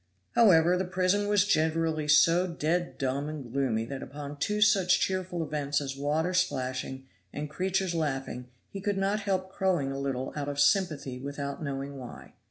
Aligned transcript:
However, 0.31 0.77
the 0.77 0.85
prison 0.85 1.27
was 1.27 1.45
generally 1.45 2.07
so 2.07 2.47
dead 2.47 2.97
dumb 2.97 3.29
and 3.29 3.53
gloomy 3.53 3.85
that 3.85 4.01
upon 4.01 4.39
two 4.39 4.59
such 4.59 4.99
cheerful 4.99 5.43
events 5.43 5.79
as 5.79 5.95
water 5.95 6.33
splashing 6.33 7.05
and 7.31 7.51
creatures 7.51 7.93
laughing 7.93 8.47
he 8.71 8.81
could 8.81 8.97
not 8.97 9.19
help 9.19 9.51
crowing 9.51 9.91
a 9.91 9.99
little 9.99 10.33
out 10.35 10.49
of 10.49 10.59
sympathy 10.59 11.19
without 11.19 11.61
knowing 11.61 11.99
why. 11.99 12.33